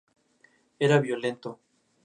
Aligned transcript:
Era 0.85 0.97
violento. 0.99 1.49